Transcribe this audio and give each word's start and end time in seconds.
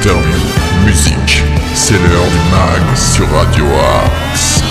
interviews, 0.00 0.86
musique. 0.86 1.42
C'est 1.74 1.92
l'heure 1.92 2.24
du 2.24 2.50
mag 2.50 2.96
sur 2.96 3.28
Radio 3.32 3.66
Axe. 4.02 4.62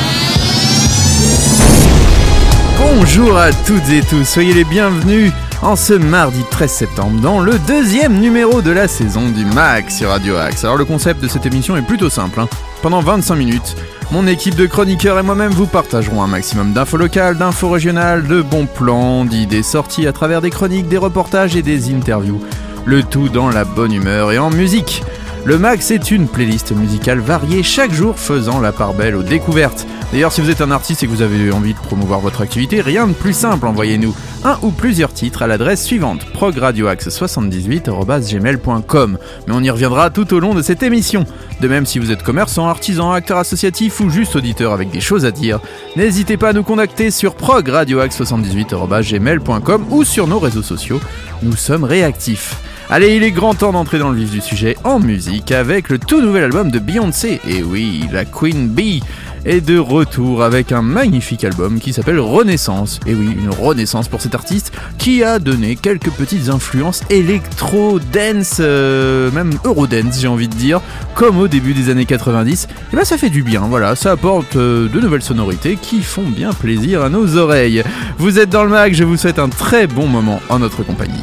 Bonjour 2.79 3.37
à 3.37 3.51
toutes 3.51 3.87
et 3.92 4.01
tous, 4.01 4.23
soyez 4.23 4.55
les 4.55 4.63
bienvenus 4.63 5.31
en 5.62 5.76
ce 5.76 5.94
mardi 5.94 6.44
13 6.50 6.72
septembre 6.72 7.22
dans 7.22 7.40
le 7.42 7.60
deuxième 7.68 8.19
numéro 8.19 8.63
de 8.63 8.72
la 8.72 8.87
saison 8.87 9.29
du 9.29 9.46
MAC 9.46 9.92
sur 9.92 10.10
Radio 10.10 10.36
Axe. 10.36 10.63
Alors 10.63 10.78
le 10.78 10.86
concept 10.86 11.22
de 11.22 11.28
cette 11.28 11.46
émission 11.46 11.77
est 11.77 11.83
plutôt 11.83 12.09
simple. 12.09 12.40
hein. 12.40 12.50
Pendant 12.82 13.01
25 13.01 13.36
minutes, 13.36 13.76
mon 14.09 14.26
équipe 14.26 14.55
de 14.55 14.65
chroniqueurs 14.65 15.19
et 15.19 15.23
moi-même 15.23 15.51
vous 15.51 15.68
partagerons 15.68 16.23
un 16.23 16.27
maximum 16.27 16.73
d'infos 16.73 16.98
locales, 16.98 17.38
d'infos 17.38 17.70
régionales, 17.70 18.26
de 18.26 18.41
bons 18.41 18.66
plans, 18.66 19.26
d'idées 19.26 19.62
sorties 19.62 20.08
à 20.08 20.12
travers 20.12 20.41
des 20.41 20.50
chroniques, 20.50 20.88
des 20.88 20.98
reportages 20.98 21.55
et 21.55 21.62
des 21.62 21.94
interviews. 21.94 22.41
Le 22.86 23.04
tout 23.04 23.30
dans 23.30 23.50
la 23.50 23.66
bonne 23.66 23.94
humeur 23.94 24.32
et 24.32 24.40
en 24.40 24.50
musique. 24.50 25.04
Le 25.46 25.58
Max 25.58 25.92
est 25.92 26.12
une 26.12 26.28
playlist 26.28 26.74
musicale 26.74 27.20
variée 27.20 27.64
chaque 27.64 27.94
jour 27.94 28.20
faisant 28.20 28.60
la 28.60 28.74
part 28.74 28.94
belle 28.94 29.16
aux 29.16 29.24
découvertes. 29.24 29.88
D'ailleurs, 30.12 30.34
si 30.34 30.42
vous 30.42 30.50
êtes 30.50 30.62
un 30.62 30.72
artiste 30.72 31.04
et 31.04 31.08
que 31.08 31.12
vous 31.12 31.22
avez 31.22 31.52
envie 31.52 31.74
de 31.74 31.80
promouvoir 31.80 32.20
votre 32.20 32.42
activité, 32.42 32.82
rien 32.82 33.08
de 33.08 33.14
plus 33.14 33.32
simple, 33.34 33.66
envoyez-nous 33.66 34.14
un 34.44 34.58
ou 34.62 34.72
plusieurs 34.72 35.14
titres 35.14 35.42
à 35.42 35.48
l'adresse 35.48 35.82
suivante 35.84 36.26
progradioaxe78@gmail.com. 36.34 39.18
Mais 39.48 39.54
on 39.56 39.64
y 39.64 39.70
reviendra 39.70 40.10
tout 40.10 40.34
au 40.34 40.40
long 40.40 40.54
de 40.54 40.62
cette 40.62 40.84
émission. 40.84 41.26
De 41.62 41.68
même, 41.68 41.86
si 41.86 42.00
vous 42.00 42.12
êtes 42.12 42.24
commerçant, 42.24 42.68
artisan, 42.68 43.12
acteur 43.12 43.38
associatif 43.38 44.00
ou 44.02 44.10
juste 44.10 44.36
auditeur 44.36 44.74
avec 44.74 44.92
des 44.92 45.02
choses 45.02 45.26
à 45.26 45.32
dire, 45.32 45.60
n'hésitez 45.96 46.38
pas 46.38 46.50
à 46.50 46.54
nous 46.54 46.64
contacter 46.64 47.12
sur 47.12 47.36
progradioaxe78@gmail.com 47.36 49.86
ou 49.90 50.04
sur 50.04 50.28
nos 50.28 50.40
réseaux 50.40 50.64
sociaux. 50.64 51.00
Nous 51.44 51.56
sommes 51.56 51.86
réactifs. 51.86 52.58
Allez, 52.92 53.16
il 53.16 53.22
est 53.22 53.30
grand 53.30 53.54
temps 53.54 53.72
d'entrer 53.72 54.00
dans 54.00 54.09
le 54.09 54.18
vif 54.18 54.32
du 54.32 54.42
sujet 54.42 54.76
en 54.84 55.00
musique 55.00 55.52
avec 55.52 55.90
le 55.90 56.00
tout 56.00 56.22
nouvel 56.22 56.45
album 56.45 56.72
de 56.72 56.80
Beyoncé. 56.80 57.40
Et 57.48 57.62
oui, 57.62 58.04
la 58.12 58.26
Queen 58.26 58.68
Bee 58.68 59.04
est 59.46 59.62
de 59.62 59.78
retour 59.78 60.42
avec 60.42 60.72
un 60.72 60.81
magnifique 60.81 61.44
album 61.44 61.80
qui 61.80 61.94
s'appelle 61.94 62.20
Renaissance. 62.20 63.00
Et 63.06 63.14
oui, 63.14 63.38
une 63.40 63.52
renaissance 63.52 64.08
pour 64.08 64.22
cet 64.22 64.34
artiste 64.34 64.73
qui 64.98 65.23
a 65.23 65.38
donné 65.38 65.76
quelques 65.76 66.09
petites 66.09 66.50
influences 66.50 67.04
électro-dance, 67.12 68.58
euh, 68.59 69.30
même 69.34 69.52
eurodance 69.66 70.20
j'ai 70.20 70.28
envie 70.28 70.48
de 70.48 70.56
dire, 70.56 70.81
comme 71.14 71.38
au 71.38 71.48
début 71.48 71.76
des 71.76 71.92
années 71.92 72.08
90. 72.08 72.68
Et 72.92 72.96
bah 72.96 73.06
ça 73.06 73.20
fait 73.20 73.30
du 73.30 73.44
bien, 73.44 73.62
voilà, 73.70 73.96
ça 73.96 74.14
apporte 74.14 74.56
euh, 74.56 74.90
de 74.90 75.00
nouvelles 75.00 75.22
sonorités 75.22 75.78
qui 75.80 76.02
font 76.02 76.28
bien 76.28 76.53
plaisir 76.53 77.03
à 77.03 77.09
nos 77.09 77.38
oreilles. 77.38 77.84
Vous 78.18 78.40
êtes 78.40 78.50
dans 78.50 78.64
le 78.64 78.72
mag, 78.72 78.96
je 78.96 79.03
vous 79.03 79.16
souhaite 79.16 79.38
un 79.38 79.50
très 79.50 79.86
bon 79.86 80.08
moment 80.08 80.42
en 80.50 80.58
notre 80.58 80.81
compagnie. 80.81 81.22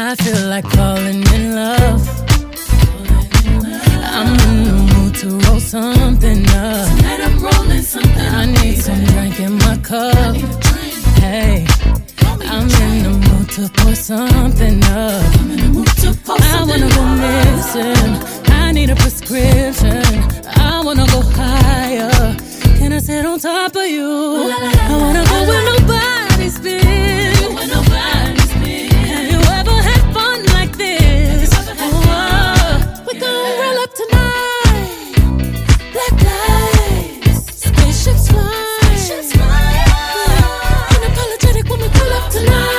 I 0.00 0.14
feel 0.14 0.46
like 0.46 0.64
falling 0.70 1.26
in 1.34 1.56
love. 1.56 2.08
I'm 4.16 4.32
in 4.48 4.62
the 4.62 4.94
mood 4.94 5.14
to 5.16 5.28
roll 5.48 5.58
something 5.58 6.46
up. 6.50 6.86
Tonight 6.98 7.20
I'm 7.20 7.42
rolling 7.42 7.82
something 7.82 8.28
I 8.40 8.46
need 8.46 8.76
some 8.76 9.04
drink 9.06 9.40
in 9.40 9.54
my 9.54 9.76
cup. 9.78 10.36
Hey, 11.18 11.66
I'm 12.22 12.70
in 12.70 13.02
the 13.02 13.14
mood 13.26 13.50
to 13.56 13.68
pour 13.74 13.96
something 13.96 14.84
up. 14.84 15.24
I 16.28 16.64
wanna 16.64 16.88
go 16.94 17.04
missing. 17.24 18.52
I 18.52 18.70
need 18.70 18.90
a 18.90 18.94
prescription. 18.94 20.04
I 20.46 20.80
wanna 20.84 21.06
go 21.06 21.22
higher. 21.22 22.36
Can 22.78 22.92
I 22.92 23.00
sit 23.00 23.26
on 23.26 23.40
top 23.40 23.74
of 23.74 23.86
you? 23.86 24.06
I 24.06 24.96
wanna 24.96 25.24
go 25.24 25.38
where 25.48 25.64
nobody's 25.64 25.97
tonight. 42.38 42.77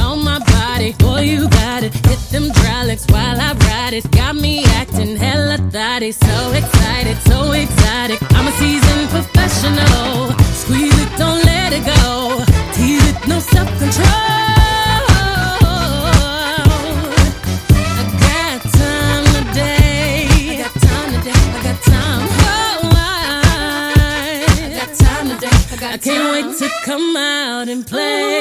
On 0.00 0.24
my 0.24 0.40
body. 0.40 0.92
Boy, 0.98 1.20
you 1.20 1.48
got 1.48 1.84
it. 1.84 1.94
Hit 2.06 2.18
them 2.32 2.50
drylics 2.50 3.08
while 3.12 3.40
I 3.40 3.52
ride 3.52 3.94
it. 3.94 4.10
Got 4.10 4.34
me 4.34 4.64
acting 4.80 5.16
hella 5.16 5.58
thotty. 5.70 6.10
So 6.10 6.52
excited, 6.52 7.16
so 7.18 7.52
exotic. 7.52 8.20
I'm 8.32 8.48
a 8.48 8.52
seasoned 8.52 9.08
professional. 9.10 10.32
Squeeze 10.62 10.98
it, 10.98 11.16
don't 11.16 11.44
let 11.44 11.72
it 11.72 11.84
go. 11.86 12.42
Tease 12.74 13.08
it, 13.10 13.28
no 13.28 13.38
self 13.38 13.68
control. 13.78 14.08
I 17.70 18.12
got 18.26 18.60
time 18.82 19.26
today. 19.36 20.26
I 20.50 20.56
got 20.58 20.74
time 20.88 21.10
today. 21.14 21.40
I 21.56 21.62
got 21.62 21.78
time. 21.82 22.22
Oh, 22.50 22.90
I, 22.94 23.06
I 24.58 24.68
got 24.74 24.90
time 24.98 25.26
today. 25.30 25.56
I 25.72 25.76
got 25.76 25.92
I 25.94 25.98
can't 25.98 26.26
wait 26.32 26.58
to 26.58 26.68
come 26.84 27.16
out 27.16 27.68
and 27.68 27.86
play. 27.86 28.37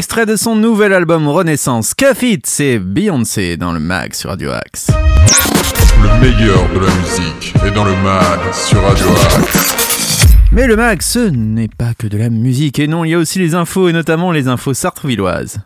Extrait 0.00 0.24
de 0.24 0.34
son 0.34 0.56
nouvel 0.56 0.94
album 0.94 1.28
Renaissance, 1.28 1.92
Cuff 1.92 2.22
It, 2.22 2.46
c'est 2.46 2.78
Beyoncé 2.78 3.58
dans 3.58 3.70
le 3.70 3.80
mag 3.80 4.14
sur 4.14 4.30
Radio 4.30 4.50
Axe. 4.50 4.86
Le 6.02 6.20
meilleur 6.22 6.66
de 6.70 6.78
la 6.78 6.94
musique 6.94 7.54
est 7.66 7.70
dans 7.70 7.84
le 7.84 7.94
mag 7.96 8.40
sur 8.50 8.82
Radio 8.82 9.04
Axe. 9.36 10.24
Mais 10.52 10.66
le 10.66 10.76
mag, 10.76 11.02
ce 11.02 11.18
n'est 11.18 11.68
pas 11.68 11.92
que 11.92 12.06
de 12.06 12.16
la 12.16 12.30
musique, 12.30 12.78
et 12.78 12.86
non, 12.86 13.04
il 13.04 13.10
y 13.10 13.14
a 13.14 13.18
aussi 13.18 13.38
les 13.40 13.54
infos, 13.54 13.90
et 13.90 13.92
notamment 13.92 14.32
les 14.32 14.48
infos 14.48 14.72
sartrouvilloises. 14.72 15.58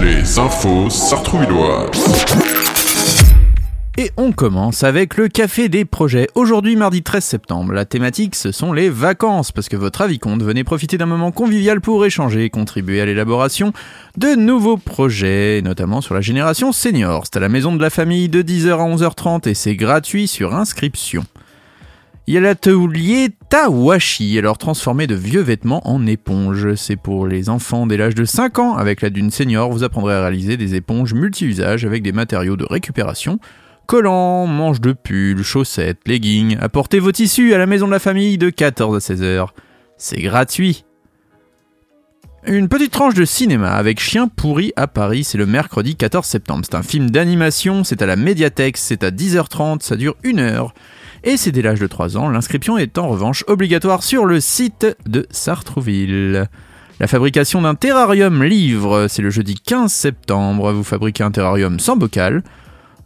Les 0.00 0.38
infos 0.38 0.88
sartrouvilloises. 0.88 2.53
Et 3.96 4.10
on 4.16 4.32
commence 4.32 4.82
avec 4.82 5.16
le 5.16 5.28
café 5.28 5.68
des 5.68 5.84
projets. 5.84 6.26
Aujourd'hui, 6.34 6.74
mardi 6.74 7.04
13 7.04 7.22
septembre, 7.22 7.72
la 7.72 7.84
thématique 7.84 8.34
ce 8.34 8.50
sont 8.50 8.72
les 8.72 8.90
vacances, 8.90 9.52
parce 9.52 9.68
que 9.68 9.76
votre 9.76 10.00
avis 10.00 10.18
compte, 10.18 10.42
venez 10.42 10.64
profiter 10.64 10.98
d'un 10.98 11.06
moment 11.06 11.30
convivial 11.30 11.80
pour 11.80 12.04
échanger 12.04 12.44
et 12.44 12.50
contribuer 12.50 13.00
à 13.00 13.06
l'élaboration 13.06 13.72
de 14.16 14.34
nouveaux 14.34 14.78
projets, 14.78 15.62
notamment 15.62 16.00
sur 16.00 16.12
la 16.12 16.22
génération 16.22 16.72
senior. 16.72 17.22
C'est 17.24 17.36
à 17.36 17.40
la 17.40 17.48
maison 17.48 17.76
de 17.76 17.80
la 17.80 17.88
famille 17.88 18.28
de 18.28 18.42
10h 18.42 18.70
à 18.72 18.96
11h30 18.96 19.48
et 19.48 19.54
c'est 19.54 19.76
gratuit 19.76 20.26
sur 20.26 20.56
inscription. 20.56 21.22
Il 22.26 22.34
y 22.34 22.38
a 22.38 22.40
l'atelier 22.40 23.28
Tawashi, 23.48 24.36
alors 24.38 24.58
transformé 24.58 25.06
de 25.06 25.14
vieux 25.14 25.42
vêtements 25.42 25.86
en 25.88 26.04
éponges. 26.06 26.74
C'est 26.74 26.96
pour 26.96 27.28
les 27.28 27.48
enfants 27.48 27.86
dès 27.86 27.96
l'âge 27.96 28.16
de 28.16 28.24
5 28.24 28.58
ans. 28.58 28.74
Avec 28.74 29.02
l'aide 29.02 29.12
d'une 29.12 29.30
senior, 29.30 29.70
vous 29.70 29.84
apprendrez 29.84 30.14
à 30.14 30.22
réaliser 30.22 30.56
des 30.56 30.74
éponges 30.74 31.14
multi-usages 31.14 31.84
avec 31.84 32.02
des 32.02 32.12
matériaux 32.12 32.56
de 32.56 32.64
récupération 32.64 33.38
collants, 33.86 34.46
manches 34.46 34.80
de 34.80 34.92
pull, 34.92 35.42
chaussettes, 35.42 36.00
leggings. 36.06 36.56
Apportez 36.60 36.98
vos 36.98 37.12
tissus 37.12 37.54
à 37.54 37.58
la 37.58 37.66
maison 37.66 37.86
de 37.86 37.92
la 37.92 37.98
famille 37.98 38.38
de 38.38 38.50
14 38.50 38.96
à 38.96 39.00
16 39.00 39.22
heures. 39.22 39.54
C'est 39.96 40.20
gratuit. 40.20 40.84
Une 42.46 42.68
petite 42.68 42.92
tranche 42.92 43.14
de 43.14 43.24
cinéma 43.24 43.72
avec 43.72 44.00
Chien 44.00 44.28
pourri 44.28 44.72
à 44.76 44.86
Paris, 44.86 45.24
c'est 45.24 45.38
le 45.38 45.46
mercredi 45.46 45.96
14 45.96 46.26
septembre. 46.26 46.60
C'est 46.64 46.76
un 46.76 46.82
film 46.82 47.08
d'animation, 47.10 47.84
c'est 47.84 48.02
à 48.02 48.06
la 48.06 48.16
médiathèque, 48.16 48.76
c'est 48.76 49.02
à 49.02 49.10
10h30, 49.10 49.80
ça 49.80 49.96
dure 49.96 50.14
une 50.22 50.40
heure. 50.40 50.74
Et 51.22 51.38
c'est 51.38 51.52
dès 51.52 51.62
l'âge 51.62 51.80
de 51.80 51.86
3 51.86 52.18
ans, 52.18 52.28
l'inscription 52.28 52.76
est 52.76 52.98
en 52.98 53.08
revanche 53.08 53.44
obligatoire 53.46 54.02
sur 54.02 54.26
le 54.26 54.40
site 54.40 54.86
de 55.06 55.26
Sartrouville. 55.30 56.48
La 57.00 57.06
fabrication 57.06 57.62
d'un 57.62 57.74
terrarium 57.74 58.44
livre, 58.44 59.06
c'est 59.08 59.22
le 59.22 59.30
jeudi 59.30 59.54
15 59.54 59.90
septembre. 59.90 60.72
Vous 60.72 60.84
fabriquez 60.84 61.24
un 61.24 61.30
terrarium 61.30 61.80
sans 61.80 61.96
bocal. 61.96 62.44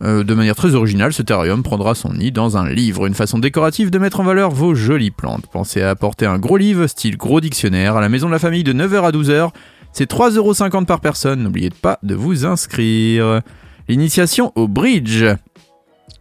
Euh, 0.02 0.22
de 0.22 0.34
manière 0.34 0.54
très 0.54 0.74
originale, 0.74 1.12
ce 1.12 1.22
terrarium 1.22 1.62
prendra 1.62 1.94
son 1.94 2.12
nid 2.12 2.30
dans 2.30 2.56
un 2.56 2.68
livre, 2.68 3.06
une 3.06 3.14
façon 3.14 3.38
décorative 3.38 3.90
de 3.90 3.98
mettre 3.98 4.20
en 4.20 4.24
valeur 4.24 4.50
vos 4.50 4.74
jolies 4.74 5.10
plantes. 5.10 5.46
Pensez 5.50 5.82
à 5.82 5.90
apporter 5.90 6.26
un 6.26 6.38
gros 6.38 6.56
livre, 6.56 6.86
style 6.86 7.16
gros 7.16 7.40
dictionnaire, 7.40 7.96
à 7.96 8.00
la 8.00 8.08
maison 8.08 8.28
de 8.28 8.32
la 8.32 8.38
famille 8.38 8.64
de 8.64 8.72
9h 8.72 9.02
à 9.02 9.10
12h. 9.10 9.50
C'est 9.92 10.10
3,50€ 10.10 10.86
par 10.86 11.00
personne, 11.00 11.42
n'oubliez 11.42 11.70
pas 11.70 11.98
de 12.02 12.14
vous 12.14 12.46
inscrire. 12.46 13.42
L'initiation 13.88 14.52
au 14.54 14.68
bridge. 14.68 15.24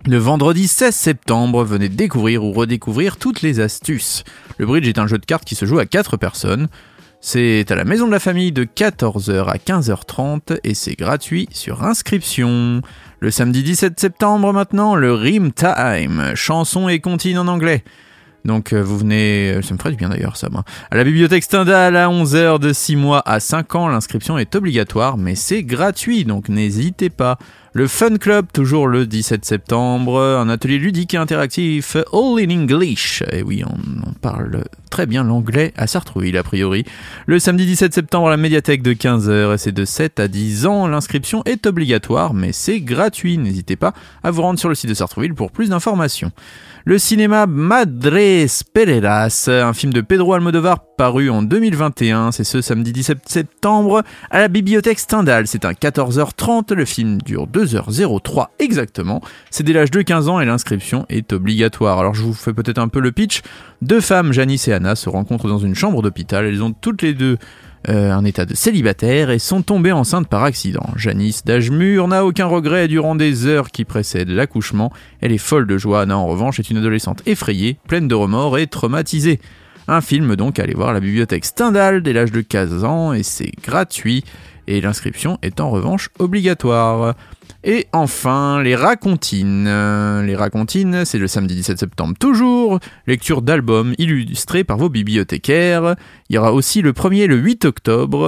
Le 0.06 0.18
vendredi 0.18 0.68
16 0.68 0.96
septembre, 0.96 1.66
venez 1.66 1.90
découvrir 1.90 2.44
ou 2.44 2.54
redécouvrir 2.54 3.18
toutes 3.18 3.42
les 3.42 3.60
astuces. 3.60 4.24
Le 4.58 4.66
bridge 4.66 4.88
est 4.88 5.00
un 5.00 5.08
jeu 5.08 5.18
de 5.18 5.26
cartes 5.26 5.44
qui 5.44 5.56
se 5.56 5.66
joue 5.66 5.80
à 5.80 5.86
4 5.86 6.16
personnes. 6.16 6.70
C'est 7.20 7.70
à 7.70 7.76
la 7.76 7.84
maison 7.84 8.08
de 8.08 8.12
la 8.12 8.20
famille 8.20 8.54
de 8.54 8.64
14h 8.64 9.48
à 9.48 9.58
15h30 9.58 10.60
et 10.64 10.74
c'est 10.74 10.96
gratuit 10.96 11.50
sur 11.52 11.84
inscription. 11.84 12.82
Le 13.20 13.32
samedi 13.32 13.64
17 13.64 14.00
septembre 14.00 14.54
maintenant, 14.54 14.94
le 14.94 15.12
Rim 15.12 15.52
Time, 15.52 16.34
chanson 16.36 16.88
et 16.88 17.00
comptine 17.00 17.40
en 17.40 17.48
anglais. 17.48 17.84
Donc 18.46 18.74
euh, 18.74 18.84
vous 18.84 19.00
venez, 19.00 19.54
euh, 19.54 19.62
ça 19.64 19.74
me 19.74 19.80
ferait 19.80 19.90
du 19.90 19.98
bien 19.98 20.10
d'ailleurs 20.10 20.38
ça 20.38 20.50
moi. 20.50 20.64
À 20.92 20.96
la 20.96 21.04
bibliothèque 21.04 21.44
Stendhal 21.44 21.96
à 21.96 22.10
11h 22.10 22.60
de 22.60 22.72
6 22.72 22.96
mois 22.96 23.24
à 23.26 23.40
5 23.40 23.74
ans, 23.74 23.88
l'inscription 23.88 24.38
est 24.38 24.56
obligatoire 24.56 25.18
mais 25.18 25.34
c'est 25.34 25.64
gratuit 25.64 26.26
donc 26.26 26.48
n'hésitez 26.48 27.10
pas. 27.10 27.40
Le 27.78 27.86
Fun 27.86 28.18
Club, 28.18 28.48
toujours 28.52 28.88
le 28.88 29.06
17 29.06 29.46
septembre, 29.46 30.20
un 30.20 30.50
atelier 30.50 30.80
ludique 30.80 31.14
et 31.14 31.18
interactif 31.18 31.96
All 32.12 32.40
in 32.40 32.50
English. 32.50 33.22
Et 33.32 33.44
oui, 33.44 33.64
on, 33.64 34.14
parle 34.14 34.64
très 34.90 35.06
bien 35.06 35.24
l'anglais 35.24 35.74
à 35.78 35.86
Sartrouville 35.86 36.38
a 36.38 36.42
priori. 36.42 36.86
Le 37.28 37.38
samedi 37.38 37.68
17 37.68 37.94
septembre 37.94 38.30
à 38.30 38.32
la 38.32 38.38
médiathèque 38.38 38.82
de 38.82 38.94
15h 38.94 39.54
et 39.54 39.58
c'est 39.60 39.72
de 39.72 39.86
7 39.86 40.20
à 40.20 40.28
10 40.28 40.66
ans. 40.66 40.88
L'inscription 40.88 41.44
est 41.46 41.68
obligatoire 41.68 42.34
mais 42.34 42.52
c'est 42.52 42.80
gratuit. 42.82 43.38
N'hésitez 43.38 43.76
pas 43.76 43.94
à 44.24 44.32
vous 44.32 44.42
rendre 44.42 44.58
sur 44.58 44.70
le 44.70 44.76
site 44.76 44.90
de 44.90 44.96
Sartrouville 44.96 45.36
pour 45.36 45.52
plus 45.52 45.70
d'informations. 45.70 46.32
Le 46.88 46.98
cinéma 46.98 47.48
Madres 47.48 48.48
Pereras, 48.74 49.50
un 49.50 49.74
film 49.74 49.92
de 49.92 50.00
Pedro 50.00 50.36
Almodovar 50.36 50.80
paru 50.96 51.30
en 51.30 51.42
2021, 51.42 52.32
c'est 52.32 52.46
ce 52.46 52.62
samedi 52.62 52.94
17 52.94 53.28
septembre 53.28 54.04
à 54.32 54.40
la 54.40 54.48
bibliothèque 54.48 54.98
Stendhal. 54.98 55.48
C'est 55.48 55.66
un 55.66 55.74
14h30, 55.74 56.74
le 56.74 56.86
film 56.86 57.22
dure 57.22 57.46
2h03 57.46 58.48
exactement. 58.60 59.22
C'est 59.52 59.64
dès 59.64 59.74
l'âge 59.74 59.92
de 59.92 60.02
15 60.02 60.30
ans 60.30 60.40
et 60.40 60.46
l'inscription 60.46 61.06
est 61.10 61.34
obligatoire. 61.34 62.00
Alors 62.00 62.14
je 62.14 62.22
vous 62.22 62.34
fais 62.34 62.54
peut-être 62.54 62.80
un 62.80 62.88
peu 62.88 63.02
le 63.02 63.12
pitch. 63.12 63.42
Deux 63.82 64.00
femmes, 64.00 64.32
Janice 64.32 64.70
et 64.70 64.74
Anna, 64.74 64.96
se 64.96 65.10
rencontrent 65.10 65.50
dans 65.50 65.60
une 65.60 65.76
chambre 65.76 66.02
d'hôpital. 66.02 66.46
Elles 66.46 66.64
ont 66.64 66.72
toutes 66.72 67.02
les 67.02 67.14
deux 67.14 67.38
euh, 67.90 68.12
un 68.12 68.26
état 68.26 68.46
de 68.46 68.54
célibataire 68.54 69.30
et 69.30 69.40
sont 69.40 69.62
tombées 69.62 69.92
enceintes 69.92 70.28
par 70.28 70.44
accident. 70.44 70.86
Janice, 70.96 71.46
d'âge 71.46 71.72
mûr, 71.72 72.08
n'a 72.08 72.26
aucun 72.26 72.46
regret 72.46 72.88
durant 72.88 73.16
des 73.16 73.46
heures 73.46 73.72
qui 73.72 73.86
précèdent 73.86 74.30
l'accouchement. 74.30 74.92
Elle 75.22 75.32
est 75.32 75.38
folle 75.38 75.68
de 75.68 75.78
joie. 75.78 76.02
Anna, 76.02 76.18
en 76.18 76.28
revanche, 76.28 76.60
est 76.60 76.70
une 76.70 76.78
adolescente 76.78 77.22
effrayée, 77.26 77.78
pleine 77.88 78.08
de 78.08 78.16
remords 78.16 78.58
et 78.58 78.68
traumatisée. 78.68 79.40
Un 79.88 80.02
film 80.02 80.36
donc 80.36 80.60
à 80.60 80.64
aller 80.64 80.74
voir 80.74 80.92
la 80.92 81.00
bibliothèque 81.00 81.46
Stendhal 81.46 82.04
dès 82.04 82.12
l'âge 82.12 82.34
de 82.34 82.42
15 82.42 82.84
ans 82.84 83.14
et 83.14 83.24
c'est 83.24 83.52
gratuit 83.64 84.26
et 84.68 84.82
l'inscription 84.82 85.40
est 85.42 85.62
en 85.62 85.70
revanche 85.70 86.10
obligatoire. 86.20 87.16
Et 87.64 87.88
enfin, 87.92 88.62
les 88.62 88.76
racontines. 88.76 89.66
Les 90.24 90.36
racontines, 90.36 91.06
c'est 91.06 91.18
le 91.18 91.28
samedi 91.28 91.56
17 91.56 91.80
septembre 91.80 92.16
toujours. 92.20 92.80
Lecture 93.08 93.42
d'albums 93.42 93.94
illustrés 93.98 94.64
par 94.64 94.78
vos 94.78 94.90
bibliothécaires. 94.90 95.96
Il 96.30 96.36
y 96.36 96.40
aura 96.40 96.54
aussi 96.54 96.82
le 96.82 96.94
1er 96.94 97.24
et 97.24 97.28
le 97.28 97.36
8 97.36 97.66
octobre, 97.66 98.28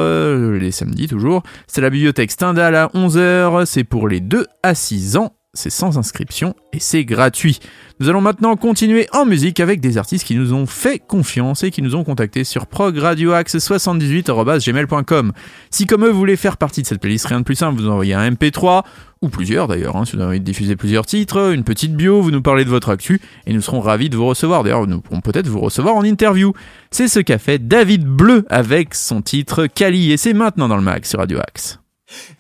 les 0.60 0.72
samedis 0.72 1.08
toujours. 1.08 1.44
C'est 1.68 1.82
la 1.82 1.90
bibliothèque 1.90 2.32
Stendhal 2.32 2.76
à 2.76 2.88
11h. 2.94 3.66
C'est 3.66 3.84
pour 3.84 4.08
les 4.08 4.20
2 4.20 4.46
à 4.64 4.76
6 4.76 5.18
ans. 5.18 5.39
C'est 5.56 5.72
sans 5.72 5.98
inscription 5.98 6.54
et 6.74 6.80
c'est 6.80 7.06
gratuit. 7.06 7.58
Nous 8.00 8.08
allons 8.08 8.22
maintenant 8.22 8.56
continuer 8.56 9.08
en 9.14 9.26
musique 9.26 9.60
avec 9.60 9.82
des 9.82 9.98
artistes 9.98 10.28
qui 10.28 10.36
nous 10.36 10.54
ont 10.54 10.68
fait 10.68 11.00
confiance 11.00 11.64
et 11.64 11.72
qui 11.72 11.82
nous 11.82 11.96
ont 11.96 12.04
contactés 12.04 12.44
sur 12.44 12.68
progradioaxe78.gmail.com. 12.68 15.32
Si 15.72 15.88
comme 15.88 16.06
eux 16.06 16.12
vous 16.12 16.20
voulez 16.20 16.36
faire 16.36 16.58
partie 16.58 16.84
de 16.84 16.88
cette 16.88 17.02
playlist, 17.02 17.26
rien 17.26 17.40
de 17.40 17.46
plus 17.46 17.56
simple, 17.56 17.82
vous 17.82 17.90
envoyez 17.90 18.14
un 18.14 18.30
MP3 18.30 18.84
ou 19.24 19.30
plusieurs 19.30 19.68
d'ailleurs, 19.68 19.96
hein, 19.96 20.06
si 20.06 20.16
vous 20.16 20.22
avez 20.22 20.30
envie 20.30 20.40
de 20.40 20.46
diffuser 20.46 20.76
plusieurs 20.76 21.08
titres, 21.08 21.52
une 21.52 21.64
petite 21.64 21.96
bio, 21.96 22.22
vous 22.22 22.30
nous 22.30 22.44
parlez 22.44 22.64
de 22.64 22.70
votre 22.70 22.90
actu 22.90 23.20
et 23.48 23.54
nous 23.54 23.62
serons 23.62 23.80
ravis 23.80 24.12
de 24.12 24.18
vous 24.18 24.28
recevoir. 24.28 24.64
D'ailleurs, 24.64 24.86
nous 24.86 25.02
pourrons 25.02 25.22
peut-être 25.22 25.48
vous 25.48 25.62
recevoir 25.62 25.96
en 25.96 26.04
interview. 26.04 26.54
C'est 26.92 27.08
ce 27.08 27.20
qu'a 27.20 27.40
fait 27.40 27.68
David 27.68 28.06
Bleu 28.06 28.46
avec 28.52 28.94
son 28.94 29.24
titre 29.24 29.66
Kali 29.66 30.12
et 30.12 30.18
c'est 30.18 30.34
maintenant 30.34 30.68
dans 30.68 30.78
le 30.78 30.84
mag 30.84 31.06
sur 31.06 31.18
Radio 31.18 31.40
Axe. 31.40 31.80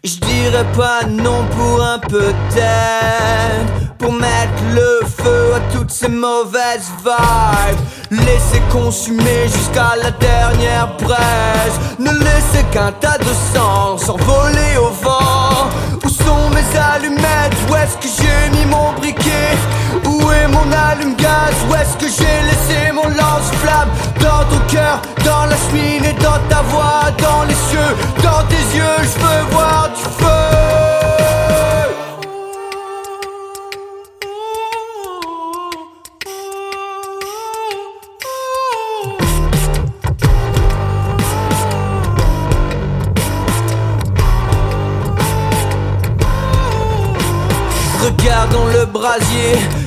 Je 0.03 0.15
dirais 0.15 0.65
pas 0.75 1.01
non 1.07 1.45
pour 1.51 1.83
un 1.83 1.99
peut-être 1.99 3.97
Pour 3.99 4.13
mettre 4.13 4.63
le 4.73 5.01
feu 5.05 5.53
à 5.55 5.59
toutes 5.73 5.91
ces 5.91 6.07
mauvaises 6.07 6.89
vibes. 7.03 7.79
Laisser 8.11 8.61
consumer 8.71 9.47
jusqu'à 9.47 9.95
la 10.01 10.11
dernière 10.11 10.95
braise. 10.97 11.75
Ne 11.99 12.11
laisser 12.11 12.63
qu'un 12.71 12.91
tas 12.93 13.17
de 13.17 13.33
sang 13.53 13.97
s'envoler 13.97 14.77
au 14.77 14.89
vent. 15.03 15.69
Où 16.03 16.09
sont 16.09 16.49
mes 16.55 16.79
allumettes? 16.79 17.57
Où 17.69 17.75
est-ce 17.75 17.97
que 17.97 18.07
j'ai 18.17 18.57
mis 18.57 18.65
mon 18.65 18.93
briquet? 18.93 19.57
Où 20.05 20.31
est 20.31 20.47
mon 20.47 20.71
allume-gaz? 20.71 21.53
Où 21.69 21.75
est-ce 21.75 21.97
que 21.97 22.07
j'ai 22.07 22.41
laissé 22.47 22.91
mon 22.93 23.07
lance-flamme? 23.09 23.89
Dans 24.21 24.43
ton 24.49 24.59
cœur, 24.67 25.01
dans 25.25 25.45
la 25.45 25.55
cheminée, 25.57 26.13
dans 26.13 26.39
ta 26.49 26.61
voix, 26.63 27.11
dans 27.17 27.43
les 27.43 27.59
cieux 27.69 27.95
Dans 28.23 28.43
tes 28.47 28.77
yeux, 28.77 28.97
je 29.03 29.19
veux 29.19 29.48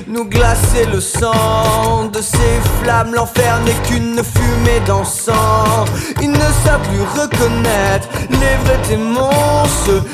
nous 0.07 0.25
glacer 0.25 0.87
le 0.90 1.00
sang 1.00 2.07
de 2.12 2.21
ces 2.21 2.61
flammes. 2.81 3.14
L'enfer 3.14 3.61
n'est 3.64 3.88
qu'une 3.88 4.23
fumée 4.23 4.81
d'encens. 4.87 5.88
Ils 6.21 6.31
ne 6.31 6.38
savent 6.64 6.81
plus 6.88 7.02
reconnaître 7.21 8.09
les 8.31 8.57
vrais 8.64 8.81
témoins. 8.88 9.64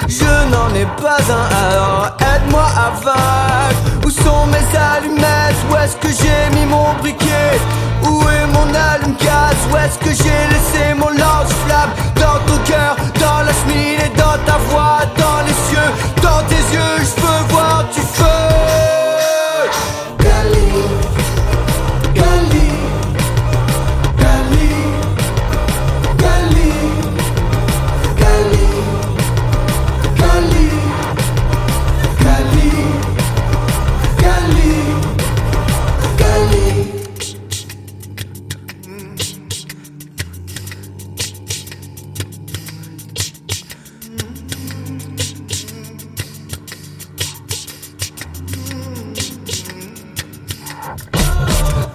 Je 0.08 0.50
n'en 0.50 0.74
ai 0.74 0.86
pas 1.00 1.18
un. 1.30 1.46
Alors 1.64 2.16
aide-moi 2.20 2.64
à 2.64 2.90
vaincre. 3.04 3.80
Où 4.04 4.10
sont 4.10 4.46
mes 4.46 4.78
allumettes? 4.78 5.60
Où 5.70 5.76
est 5.76 5.84
est-ce 5.84 5.96
que 5.96 6.08
j'ai 6.08 6.58
mis 6.58 6.66
mon 6.66 6.94
briquet? 7.00 7.58
Où 8.02 8.22
est 8.22 8.46
mon 8.52 8.68
allume-gaz 8.74 9.56
Où 9.70 9.76
est-ce 9.76 9.98
que 9.98 10.10
j'ai 10.10 10.40
laissé 10.52 10.94
mon 10.96 11.10
lance-flamme? 11.10 11.92
Dans 12.16 12.38
ton 12.46 12.58
cœur, 12.64 12.96
dans 13.20 13.42
la 13.46 13.52
cheminée, 13.52 14.10
dans 14.16 14.38
ta 14.44 14.58
voix, 14.68 15.00
dans 15.16 15.40
les 15.46 15.56
cieux 15.68 15.90
Dans 16.22 16.42
tes 16.48 16.74
yeux, 16.74 16.98
je 16.98 17.20
peux 17.20 17.54
voir 17.54 17.84
du 17.94 18.00
feu 18.00 18.57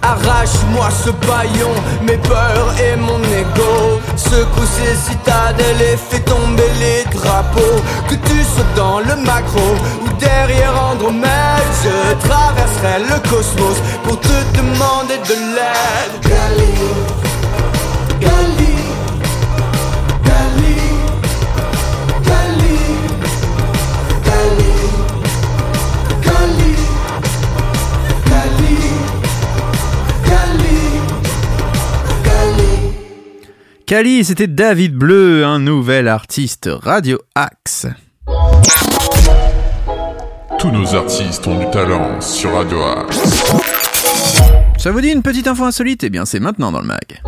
Arrache-moi 0.04 0.88
ce 0.90 1.10
baillon, 1.26 1.74
mes 2.02 2.18
peurs 2.18 2.74
et 2.78 2.96
mon 2.96 3.22
ego. 3.22 4.00
Secoue 4.16 4.68
ces 4.76 4.96
citadelles 4.96 5.80
et 5.80 5.96
fais 5.96 6.20
tomber 6.20 6.70
les 6.78 7.04
drapeaux. 7.18 7.80
Que 8.08 8.14
tu 8.14 8.44
sois 8.44 8.64
dans 8.76 9.00
le 9.00 9.16
macro 9.22 9.68
ou 10.04 10.08
derrière 10.18 10.74
Andromède 10.92 11.70
Je 11.82 12.28
traverserai 12.28 12.98
le 13.10 13.18
cosmos 13.30 13.78
pour 14.04 14.20
te 14.20 14.36
demander 14.56 15.18
de 15.28 15.34
l'aide 15.54 16.24
Kali, 33.86 34.24
c'était 34.24 34.46
David 34.46 34.94
Bleu, 34.94 35.44
un 35.44 35.58
nouvel 35.58 36.08
artiste 36.08 36.70
Radio 36.72 37.18
Axe. 37.34 37.86
Tous 40.58 40.70
nos 40.70 40.94
artistes 40.94 41.46
ont 41.46 41.58
du 41.58 41.70
talent 41.70 42.18
sur 42.22 42.54
Radio 42.54 42.82
Axe. 42.82 43.44
Ça 44.78 44.90
vous 44.90 45.02
dit 45.02 45.10
une 45.10 45.20
petite 45.20 45.46
info 45.48 45.64
insolite? 45.64 46.02
Eh 46.02 46.08
bien, 46.08 46.24
c'est 46.24 46.40
maintenant 46.40 46.72
dans 46.72 46.80
le 46.80 46.86
mag. 46.86 47.20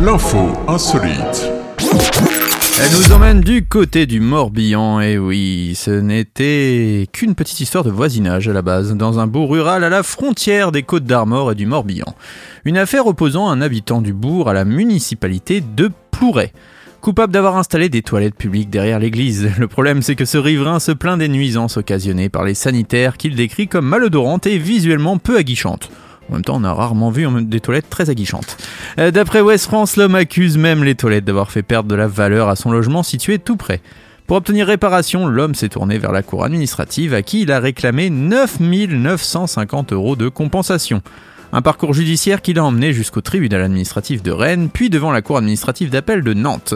L'info 0.00 0.50
insolite. 0.66 1.52
Elle 2.80 2.90
nous 2.92 3.12
emmène 3.12 3.40
du 3.42 3.64
côté 3.66 4.06
du 4.06 4.18
Morbihan, 4.18 5.00
et 5.00 5.18
oui, 5.18 5.74
ce 5.76 5.90
n'était 5.90 7.06
qu'une 7.12 7.34
petite 7.34 7.60
histoire 7.60 7.84
de 7.84 7.90
voisinage 7.90 8.48
à 8.48 8.52
la 8.52 8.62
base, 8.62 8.94
dans 8.94 9.18
un 9.18 9.26
bourg 9.26 9.50
rural 9.50 9.84
à 9.84 9.90
la 9.90 10.02
frontière 10.02 10.72
des 10.72 10.82
Côtes 10.82 11.04
d'Armor 11.04 11.52
et 11.52 11.54
du 11.54 11.66
Morbihan. 11.66 12.14
Une 12.64 12.78
affaire 12.78 13.06
opposant 13.06 13.48
un 13.48 13.60
habitant 13.60 14.00
du 14.00 14.14
bourg 14.14 14.48
à 14.48 14.54
la 14.54 14.64
municipalité 14.64 15.60
de 15.60 15.90
Plouray. 16.10 16.52
Coupable 17.02 17.32
d'avoir 17.32 17.56
installé 17.56 17.88
des 17.88 18.02
toilettes 18.02 18.36
publiques 18.36 18.70
derrière 18.70 18.98
l'église. 18.98 19.50
Le 19.58 19.68
problème, 19.68 20.02
c'est 20.02 20.16
que 20.16 20.24
ce 20.24 20.38
riverain 20.38 20.80
se 20.80 20.92
plaint 20.92 21.18
des 21.18 21.28
nuisances 21.28 21.76
occasionnées 21.76 22.28
par 22.28 22.44
les 22.44 22.54
sanitaires 22.54 23.16
qu'il 23.16 23.34
décrit 23.36 23.68
comme 23.68 23.86
malodorantes 23.86 24.46
et 24.46 24.58
visuellement 24.58 25.18
peu 25.18 25.36
aguichantes. 25.36 25.90
En 26.32 26.36
même 26.36 26.44
temps, 26.44 26.56
on 26.56 26.64
a 26.64 26.72
rarement 26.72 27.10
vu 27.10 27.26
des 27.42 27.60
toilettes 27.60 27.90
très 27.90 28.08
aguichantes. 28.08 28.56
Euh, 28.98 29.10
D'après 29.10 29.42
West 29.42 29.66
France, 29.66 29.96
l'homme 29.96 30.14
accuse 30.14 30.56
même 30.56 30.82
les 30.82 30.94
toilettes 30.94 31.26
d'avoir 31.26 31.50
fait 31.50 31.62
perdre 31.62 31.90
de 31.90 31.94
la 31.94 32.06
valeur 32.06 32.48
à 32.48 32.56
son 32.56 32.70
logement 32.70 33.02
situé 33.02 33.38
tout 33.38 33.58
près. 33.58 33.82
Pour 34.26 34.38
obtenir 34.38 34.66
réparation, 34.66 35.26
l'homme 35.26 35.54
s'est 35.54 35.68
tourné 35.68 35.98
vers 35.98 36.10
la 36.10 36.22
cour 36.22 36.44
administrative 36.44 37.12
à 37.12 37.20
qui 37.20 37.42
il 37.42 37.52
a 37.52 37.60
réclamé 37.60 38.08
9 38.08 38.60
950 38.60 39.92
euros 39.92 40.16
de 40.16 40.30
compensation. 40.30 41.02
Un 41.54 41.60
parcours 41.60 41.92
judiciaire 41.92 42.40
qui 42.40 42.54
l'a 42.54 42.64
emmené 42.64 42.94
jusqu'au 42.94 43.20
tribunal 43.20 43.60
administratif 43.60 44.22
de 44.22 44.30
Rennes, 44.30 44.70
puis 44.72 44.88
devant 44.88 45.12
la 45.12 45.20
cour 45.20 45.36
administrative 45.36 45.90
d'appel 45.90 46.22
de 46.22 46.32
Nantes. 46.32 46.74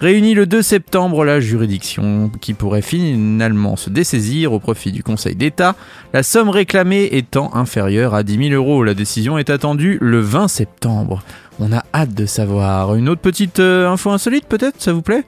Réunie 0.00 0.32
le 0.32 0.46
2 0.46 0.62
septembre, 0.62 1.26
la 1.26 1.40
juridiction, 1.40 2.30
qui 2.40 2.54
pourrait 2.54 2.80
finalement 2.80 3.76
se 3.76 3.90
dessaisir 3.90 4.54
au 4.54 4.60
profit 4.60 4.92
du 4.92 5.02
Conseil 5.02 5.34
d'État, 5.34 5.76
la 6.14 6.22
somme 6.22 6.48
réclamée 6.48 7.08
étant 7.12 7.54
inférieure 7.54 8.14
à 8.14 8.22
10 8.22 8.48
000 8.48 8.54
euros. 8.54 8.82
La 8.82 8.94
décision 8.94 9.36
est 9.36 9.50
attendue 9.50 9.98
le 10.00 10.20
20 10.20 10.48
septembre. 10.48 11.22
On 11.60 11.70
a 11.72 11.84
hâte 11.94 12.14
de 12.14 12.24
savoir. 12.24 12.94
Une 12.94 13.10
autre 13.10 13.20
petite 13.20 13.60
euh, 13.60 13.90
info 13.90 14.10
insolite 14.10 14.46
peut-être, 14.46 14.80
ça 14.80 14.94
vous 14.94 15.02
plaît? 15.02 15.24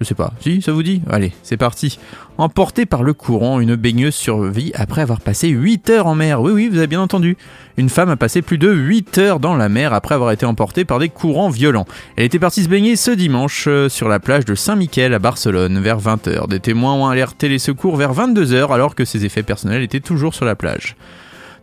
Je 0.00 0.04
sais 0.04 0.14
pas. 0.14 0.32
Si, 0.40 0.60
ça 0.60 0.72
vous 0.72 0.82
dit 0.82 1.02
Allez, 1.08 1.32
c'est 1.42 1.56
parti. 1.56 1.98
Emportée 2.36 2.84
par 2.84 3.04
le 3.04 3.12
courant, 3.12 3.60
une 3.60 3.76
baigneuse 3.76 4.14
survit 4.14 4.72
après 4.74 5.02
avoir 5.02 5.20
passé 5.20 5.48
8 5.48 5.90
heures 5.90 6.06
en 6.08 6.16
mer. 6.16 6.40
Oui, 6.40 6.52
oui, 6.52 6.68
vous 6.68 6.78
avez 6.78 6.88
bien 6.88 7.00
entendu. 7.00 7.36
Une 7.76 7.88
femme 7.88 8.10
a 8.10 8.16
passé 8.16 8.42
plus 8.42 8.58
de 8.58 8.70
8 8.70 9.18
heures 9.18 9.40
dans 9.40 9.54
la 9.54 9.68
mer 9.68 9.92
après 9.92 10.16
avoir 10.16 10.32
été 10.32 10.46
emportée 10.46 10.84
par 10.84 10.98
des 10.98 11.08
courants 11.08 11.48
violents. 11.48 11.86
Elle 12.16 12.24
était 12.24 12.40
partie 12.40 12.64
se 12.64 12.68
baigner 12.68 12.96
ce 12.96 13.12
dimanche 13.12 13.66
euh, 13.68 13.88
sur 13.88 14.08
la 14.08 14.18
plage 14.18 14.44
de 14.44 14.54
Saint-Michel 14.54 15.14
à 15.14 15.20
Barcelone 15.20 15.78
vers 15.80 16.00
20h. 16.00 16.48
Des 16.48 16.60
témoins 16.60 16.94
ont 16.94 17.06
alerté 17.06 17.48
les 17.48 17.60
secours 17.60 17.96
vers 17.96 18.12
22h 18.12 18.72
alors 18.72 18.94
que 18.96 19.04
ses 19.04 19.24
effets 19.24 19.44
personnels 19.44 19.82
étaient 19.82 20.00
toujours 20.00 20.34
sur 20.34 20.44
la 20.44 20.56
plage. 20.56 20.96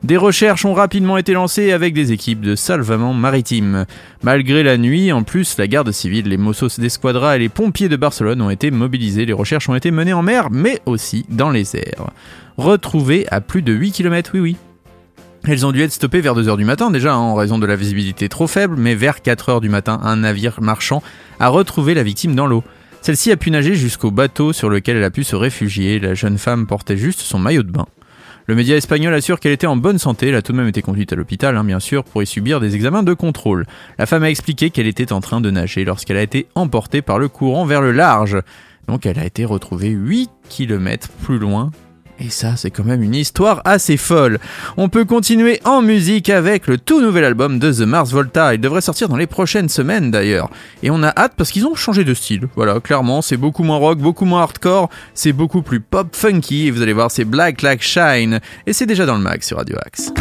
Des 0.04 0.18
recherches 0.18 0.66
ont 0.66 0.74
rapidement 0.74 1.18
été 1.18 1.34
lancées 1.34 1.72
avec 1.72 1.94
des 1.94 2.12
équipes 2.12 2.42
de 2.42 2.56
salvament 2.56 3.14
maritime. 3.14 3.86
Malgré 4.24 4.64
la 4.64 4.78
nuit, 4.78 5.12
en 5.12 5.22
plus, 5.22 5.60
la 5.60 5.68
garde 5.68 5.92
civile, 5.92 6.28
les 6.28 6.38
Mossos 6.38 6.80
d'Esquadra 6.80 7.36
et 7.36 7.40
les 7.40 7.50
pompiers 7.50 7.88
de 7.88 7.96
Barcelone 7.96 8.42
ont 8.42 8.50
été 8.50 8.72
mobilisés. 8.72 9.26
Les 9.28 9.34
recherches 9.34 9.70
ont 9.70 9.76
été 9.76 9.92
menées 9.92 10.14
en 10.14 10.24
mer, 10.24 10.50
mais 10.50 10.82
aussi 10.88 11.26
dans 11.30 11.52
les 11.52 11.76
airs. 11.76 12.10
Retrouvées 12.58 13.28
à 13.30 13.42
plus 13.42 13.62
de 13.62 13.74
8 13.74 13.92
km, 13.92 14.32
oui 14.34 14.40
oui. 14.40 14.58
Elles 15.48 15.68
ont 15.68 15.72
dû 15.72 15.82
être 15.82 15.92
stoppées 15.92 16.22
vers 16.22 16.36
2h 16.36 16.58
du 16.58 16.66
matin 16.66 16.90
déjà, 16.90 17.14
hein, 17.14 17.18
en 17.18 17.36
raison 17.36 17.60
de 17.60 17.66
la 17.68 17.76
visibilité 17.76 18.28
trop 18.28 18.48
faible, 18.48 18.76
mais 18.78 18.96
vers 18.96 19.20
4h 19.20 19.62
du 19.62 19.70
matin, 19.70 20.00
un 20.04 20.18
navire 20.18 20.62
marchand 20.62 21.04
a 21.40 21.48
retrouvé 21.48 21.94
la 21.94 22.04
victime 22.04 22.36
dans 22.36 22.48
l'eau. 22.48 22.64
Celle-ci 23.02 23.32
a 23.32 23.38
pu 23.38 23.52
nager 23.52 23.76
jusqu'au 23.76 24.12
bateau 24.12 24.52
sur 24.52 24.70
lequel 24.70 24.98
elle 24.98 25.04
a 25.04 25.12
pu 25.12 25.24
se 25.24 25.36
réfugier. 25.36 26.00
La 26.00 26.16
jeune 26.16 26.38
femme 26.38 26.66
portait 26.68 26.98
juste 26.98 27.20
son 27.20 27.40
maillot 27.40 27.64
de 27.64 27.72
bain. 27.72 27.88
Le 28.52 28.58
média 28.58 28.76
espagnol 28.76 29.14
assure 29.14 29.40
qu'elle 29.40 29.54
était 29.54 29.66
en 29.66 29.78
bonne 29.78 29.98
santé, 29.98 30.28
elle 30.28 30.36
a 30.36 30.42
tout 30.42 30.52
de 30.52 30.58
même 30.58 30.68
été 30.68 30.82
conduite 30.82 31.14
à 31.14 31.16
l'hôpital, 31.16 31.56
hein, 31.56 31.64
bien 31.64 31.80
sûr, 31.80 32.04
pour 32.04 32.22
y 32.22 32.28
subir 32.28 32.60
des 32.60 32.76
examens 32.76 33.02
de 33.02 33.14
contrôle. 33.14 33.66
La 33.98 34.06
femme 34.06 34.24
a 34.24 34.30
expliqué 34.30 34.72
qu'elle 34.72 34.88
était 34.88 35.14
en 35.14 35.22
train 35.22 35.40
de 35.40 35.50
nager 35.50 35.86
lorsqu'elle 35.86 36.18
a 36.18 36.22
été 36.22 36.48
emportée 36.54 37.02
par 37.02 37.18
le 37.18 37.30
courant 37.30 37.64
vers 37.64 37.82
le 37.82 37.94
large. 37.94 38.38
Donc 38.90 39.06
elle 39.06 39.20
a 39.20 39.26
été 39.26 39.46
retrouvée 39.46 39.92
8 39.92 40.30
km 40.50 41.08
plus 41.24 41.40
loin. 41.40 41.72
Et 42.24 42.30
ça, 42.30 42.56
c'est 42.56 42.70
quand 42.70 42.84
même 42.84 43.02
une 43.02 43.16
histoire 43.16 43.62
assez 43.66 43.98
folle. 43.98 44.38
On 44.78 44.90
peut 44.90 45.06
continuer 45.06 45.60
en 45.66 45.82
musique 45.82 46.30
avec 46.30 46.68
le 46.68 46.78
tout 46.78 47.02
nouvel 47.02 47.24
album 47.24 47.58
de 47.58 47.74
The 47.74 47.80
Mars 47.80 48.12
Volta. 48.12 48.54
Il 48.54 48.62
devrait 48.62 48.82
sortir 48.82 49.10
dans 49.10 49.16
les 49.16 49.26
prochaines 49.26 49.70
semaines 49.70 50.12
d'ailleurs. 50.12 50.52
Et 50.84 50.92
on 50.92 51.02
a 51.02 51.10
hâte 51.18 51.34
parce 51.36 51.50
qu'ils 51.50 51.66
ont 51.66 51.74
changé 51.74 52.04
de 52.04 52.14
style. 52.14 52.48
Voilà, 52.56 52.80
clairement, 52.80 53.24
c'est 53.24 53.38
beaucoup 53.38 53.64
moins 53.64 53.78
rock, 53.78 53.98
beaucoup 53.98 54.26
moins 54.26 54.44
hardcore, 54.44 54.90
c'est 55.16 55.34
beaucoup 55.34 55.64
plus 55.64 55.80
pop 55.80 56.16
funky. 56.16 56.70
Vous 56.70 56.84
allez 56.84 56.94
voir, 56.94 57.10
c'est 57.10 57.26
Black 57.26 57.64
Like 57.64 57.82
Shine. 57.82 58.40
Et 58.68 58.74
c'est 58.74 58.86
déjà 58.86 59.08
dans 59.08 59.16
le 59.16 59.22
mag 59.22 59.42
sur 59.42 59.58
Radio 59.58 59.78
Axe. 59.84 60.14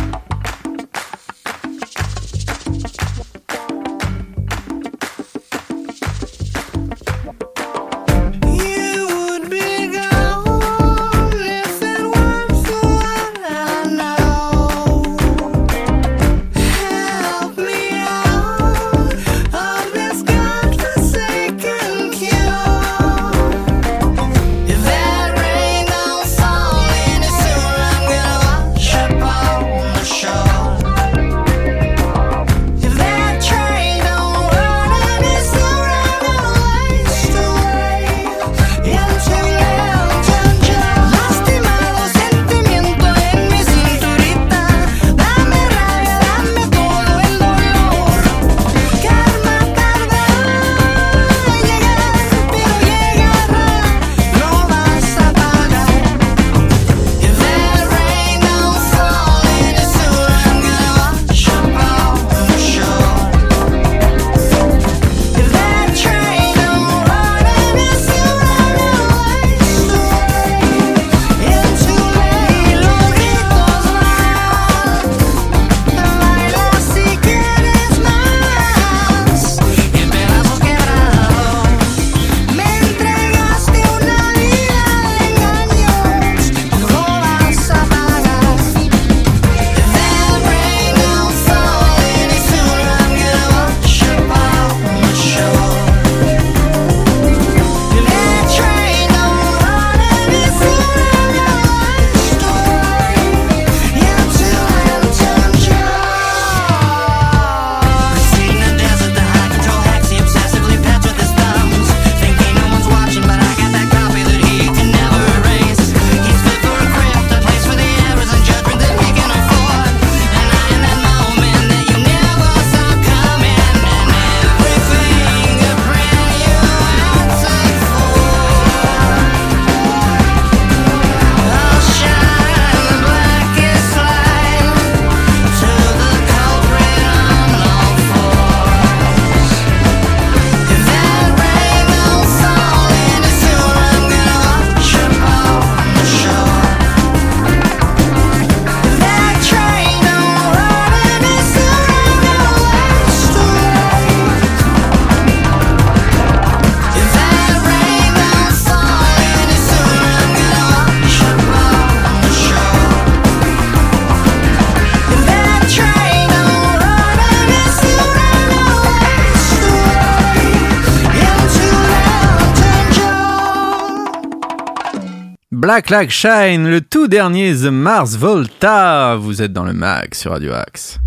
Black 175.70 175.90
Like 175.90 176.10
Shine, 176.10 176.68
le 176.68 176.80
tout 176.80 177.06
dernier 177.06 177.54
The 177.54 177.66
Mars 177.66 178.16
Volta. 178.16 179.14
Vous 179.14 179.40
êtes 179.40 179.52
dans 179.52 179.62
le 179.62 179.72
mag 179.72 180.14
sur 180.14 180.32
Radio 180.32 180.52
Axe. 180.52 180.98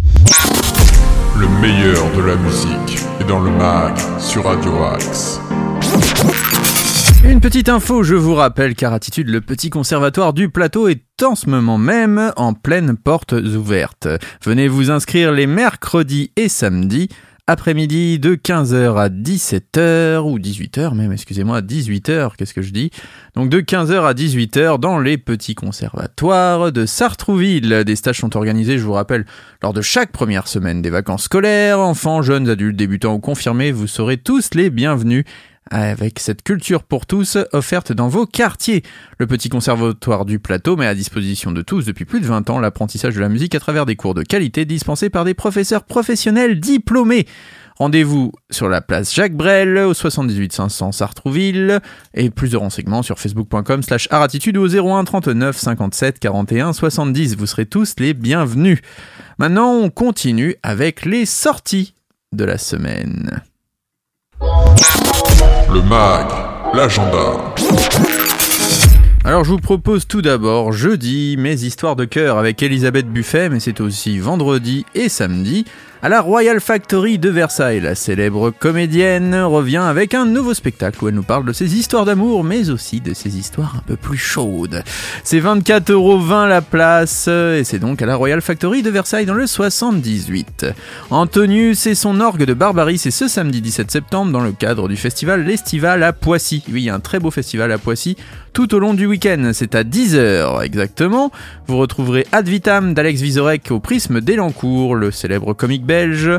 Le 1.37 1.49
meilleur 1.59 2.09
de 2.15 2.21
la 2.21 2.37
musique 2.37 3.03
est 3.19 3.25
dans 3.25 3.41
le 3.41 3.51
mag 3.51 3.93
sur 4.19 4.45
Radio 4.45 4.81
Axe. 4.85 5.41
Une 7.25 7.41
petite 7.41 7.67
info, 7.67 8.03
je 8.03 8.15
vous 8.15 8.35
rappelle 8.35 8.73
car 8.73 8.93
Attitude, 8.93 9.27
le 9.27 9.41
petit 9.41 9.69
conservatoire 9.69 10.31
du 10.31 10.47
plateau 10.47 10.87
est 10.87 11.03
en 11.21 11.35
ce 11.35 11.49
moment 11.49 11.77
même 11.77 12.31
en 12.37 12.53
pleine 12.53 12.95
portes 12.95 13.33
ouvertes. 13.33 14.07
Venez 14.45 14.69
vous 14.69 14.91
inscrire 14.91 15.33
les 15.33 15.45
mercredis 15.45 16.31
et 16.37 16.47
samedis 16.47 17.09
après-midi 17.45 18.19
de 18.19 18.35
15h 18.35 18.97
à 18.97 19.09
17h 19.09 20.19
ou 20.19 20.39
18h 20.39 20.95
même, 20.95 21.11
excusez-moi, 21.11 21.61
18h, 21.61 22.37
qu'est-ce 22.37 22.53
que 22.53 22.61
je 22.61 22.71
dis? 22.71 22.89
Donc 23.35 23.49
de 23.49 23.59
15h 23.59 24.05
à 24.05 24.13
18h 24.13 24.79
dans 24.79 24.97
les 24.97 25.17
petits 25.17 25.53
conservatoires 25.53 26.71
de 26.71 26.85
Sartrouville. 26.85 27.83
Des 27.83 27.95
stages 27.97 28.19
sont 28.19 28.37
organisés, 28.37 28.77
je 28.77 28.85
vous 28.85 28.93
rappelle, 28.93 29.25
lors 29.61 29.73
de 29.73 29.81
chaque 29.81 30.13
première 30.13 30.47
semaine 30.47 30.81
des 30.81 30.89
vacances 30.89 31.23
scolaires, 31.23 31.79
enfants, 31.79 32.21
jeunes, 32.21 32.47
adultes, 32.47 32.77
débutants 32.77 33.15
ou 33.15 33.19
confirmés, 33.19 33.73
vous 33.73 33.87
serez 33.87 34.15
tous 34.15 34.53
les 34.53 34.69
bienvenus 34.69 35.25
avec 35.69 36.19
cette 36.19 36.43
culture 36.43 36.83
pour 36.83 37.05
tous 37.05 37.37
offerte 37.51 37.91
dans 37.91 38.07
vos 38.07 38.25
quartiers. 38.25 38.83
Le 39.17 39.27
petit 39.27 39.49
conservatoire 39.49 40.25
du 40.25 40.39
plateau 40.39 40.75
met 40.75 40.87
à 40.87 40.95
disposition 40.95 41.51
de 41.51 41.61
tous 41.61 41.85
depuis 41.85 42.05
plus 42.05 42.19
de 42.19 42.25
20 42.25 42.49
ans 42.49 42.59
l'apprentissage 42.59 43.15
de 43.15 43.21
la 43.21 43.29
musique 43.29 43.55
à 43.55 43.59
travers 43.59 43.85
des 43.85 43.95
cours 43.95 44.13
de 44.13 44.23
qualité 44.23 44.65
dispensés 44.65 45.09
par 45.09 45.25
des 45.25 45.33
professeurs 45.33 45.83
professionnels 45.83 46.59
diplômés. 46.59 47.25
Rendez-vous 47.77 48.31
sur 48.51 48.69
la 48.69 48.81
place 48.81 49.13
Jacques 49.13 49.35
Brel 49.35 49.77
au 49.79 49.93
78 49.93 50.53
500 50.53 50.91
Sartrouville 50.91 51.79
et 52.13 52.29
plus 52.29 52.51
de 52.51 52.57
renseignements 52.57 53.01
sur 53.01 53.19
facebook.com 53.19 53.81
slash 53.81 54.07
aratitude 54.11 54.57
ou 54.57 54.61
au 54.61 54.67
01 54.67 55.03
39 55.03 55.57
57 55.57 56.19
41 56.19 56.73
70. 56.73 57.35
Vous 57.35 57.47
serez 57.47 57.65
tous 57.65 57.95
les 57.97 58.13
bienvenus. 58.13 58.79
Maintenant, 59.39 59.71
on 59.71 59.89
continue 59.89 60.55
avec 60.61 61.05
les 61.05 61.25
sorties 61.25 61.95
de 62.31 62.45
la 62.45 62.59
semaine. 62.59 63.41
Le 65.73 65.81
mag, 65.81 66.27
l'agenda. 66.75 67.33
Alors 69.25 69.43
je 69.43 69.49
vous 69.49 69.57
propose 69.57 70.05
tout 70.05 70.21
d'abord 70.21 70.71
jeudi 70.71 71.35
mes 71.39 71.63
histoires 71.63 71.95
de 71.95 72.05
cœur 72.05 72.37
avec 72.37 72.61
Elisabeth 72.61 73.07
Buffet, 73.07 73.49
mais 73.49 73.59
c'est 73.59 73.81
aussi 73.81 74.19
vendredi 74.19 74.85
et 74.93 75.09
samedi. 75.09 75.65
À 76.05 76.09
la 76.09 76.19
Royal 76.19 76.59
Factory 76.59 77.17
de 77.17 77.29
Versailles, 77.29 77.79
la 77.79 77.95
célèbre 77.95 78.49
comédienne 78.49 79.33
revient 79.35 79.77
avec 79.77 80.13
un 80.13 80.25
nouveau 80.25 80.53
spectacle 80.53 81.01
où 81.01 81.07
elle 81.07 81.15
nous 81.15 81.23
parle 81.23 81.45
de 81.45 81.53
ses 81.53 81.77
histoires 81.77 82.03
d'amour, 82.03 82.43
mais 82.43 82.69
aussi 82.69 82.99
de 82.99 83.13
ses 83.13 83.37
histoires 83.37 83.75
un 83.77 83.83
peu 83.87 83.95
plus 83.95 84.17
chaudes. 84.17 84.83
C'est 85.23 85.39
24,20€ 85.39 86.49
la 86.49 86.59
place, 86.61 87.29
et 87.29 87.61
c'est 87.63 87.79
donc 87.79 88.01
à 88.01 88.05
la 88.05 88.17
Royal 88.17 88.41
Factory 88.41 88.83
de 88.83 88.89
Versailles 88.89 89.25
dans 89.25 89.33
le 89.33 89.47
78. 89.47 90.65
Antonius 91.09 91.87
et 91.87 91.95
son 91.95 92.19
orgue 92.19 92.43
de 92.43 92.53
Barbarie, 92.53 92.97
c'est 92.97 93.09
ce 93.09 93.29
samedi 93.29 93.61
17 93.61 93.89
septembre 93.89 94.33
dans 94.33 94.43
le 94.43 94.51
cadre 94.51 94.89
du 94.89 94.97
festival 94.97 95.45
L'Estival 95.45 96.03
à 96.03 96.11
Poissy. 96.11 96.65
Oui, 96.69 96.89
un 96.89 96.99
très 96.99 97.21
beau 97.21 97.31
festival 97.31 97.71
à 97.71 97.77
Poissy 97.77 98.17
tout 98.53 98.75
au 98.75 98.79
long 98.79 98.93
du 98.93 99.07
week-end. 99.07 99.51
C'est 99.53 99.73
à 99.73 99.83
10h 99.83 100.63
exactement. 100.63 101.31
Vous 101.67 101.77
retrouverez 101.77 102.27
Ad 102.31 102.47
Vitam 102.47 102.93
d'Alex 102.93 103.21
Vizorek 103.21 103.71
au 103.71 103.79
prisme 103.79 104.21
d'Elancourt, 104.21 104.95
le 104.95 105.11
célèbre 105.11 105.53
comique 105.53 105.85
belge. 105.93 106.31